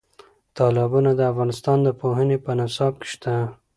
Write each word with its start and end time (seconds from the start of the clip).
تالابونه 0.57 1.11
د 1.15 1.21
افغانستان 1.31 1.77
د 1.83 1.89
پوهنې 2.01 2.37
په 2.45 2.51
نصاب 2.59 2.93
کې 3.01 3.07
شته. 3.13 3.33